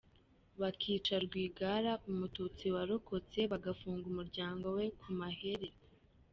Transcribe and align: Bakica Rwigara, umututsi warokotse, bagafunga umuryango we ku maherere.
Bakica 0.59 1.15
Rwigara, 1.25 1.91
umututsi 2.09 2.65
warokotse, 2.75 3.39
bagafunga 3.51 4.05
umuryango 4.11 4.65
we 4.77 4.85
ku 4.99 5.09
maherere. 5.19 5.69